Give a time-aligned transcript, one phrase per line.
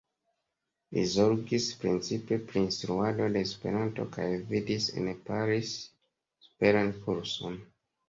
[0.95, 5.79] Li zorgis precipe pri instruado de Esperanto kaj gvidis en Paris
[6.51, 7.65] superan kurson.